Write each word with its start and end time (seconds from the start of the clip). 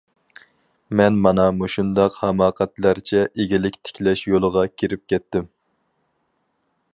مەن 1.01 1.19
مانا 1.25 1.43
مۇشۇنداق 1.57 2.17
ھاماقەتلەرچە 2.21 3.21
ئىگىلىك 3.45 3.77
تىكلەش 3.89 4.25
يولىغا 4.33 4.65
كىرىپ 4.83 5.05
كەتتىم. 5.15 5.47